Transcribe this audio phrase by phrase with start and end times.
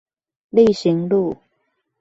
[0.49, 1.37] 力行路